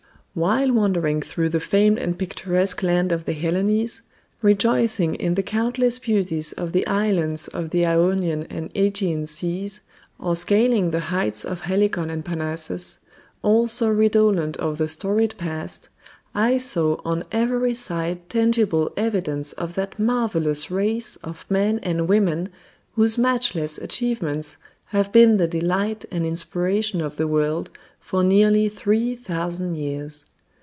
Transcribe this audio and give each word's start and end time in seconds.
While 0.33 0.71
wandering 0.71 1.21
through 1.21 1.49
the 1.49 1.59
famed 1.59 1.99
and 1.99 2.17
picturesque 2.17 2.83
land 2.83 3.11
of 3.11 3.25
the 3.25 3.33
Hellenes, 3.33 4.01
rejoicing 4.41 5.15
in 5.15 5.33
the 5.33 5.43
countless 5.43 5.99
beauties 5.99 6.53
of 6.53 6.71
the 6.71 6.87
islands 6.87 7.49
of 7.49 7.71
the 7.71 7.85
Ionian 7.85 8.43
and 8.43 8.73
Ægean 8.73 9.27
seas 9.27 9.81
or 10.19 10.37
scaling 10.37 10.91
the 10.91 11.01
heights 11.11 11.43
of 11.43 11.59
Helicon 11.63 12.09
and 12.09 12.23
Parnassus, 12.23 12.99
all 13.41 13.67
so 13.67 13.89
redolent 13.89 14.55
of 14.55 14.77
the 14.77 14.87
storied 14.87 15.35
past, 15.37 15.89
I 16.33 16.57
saw 16.57 17.01
on 17.03 17.25
every 17.33 17.73
side 17.73 18.29
tangible 18.29 18.93
evidence 18.95 19.51
of 19.51 19.73
that 19.73 19.99
marvelous 19.99 20.71
race 20.71 21.17
of 21.17 21.45
men 21.49 21.77
and 21.79 22.07
women 22.07 22.47
whose 22.95 23.17
matchless 23.17 23.77
achievements 23.77 24.55
have 24.85 25.11
been 25.13 25.37
the 25.37 25.47
delight 25.47 26.03
and 26.11 26.25
inspiration 26.25 27.01
of 27.01 27.15
the 27.17 27.27
world 27.27 27.69
for 28.01 28.23
nearly 28.25 28.67
three 28.67 29.15
thousand 29.15 29.75
years. 29.75 30.25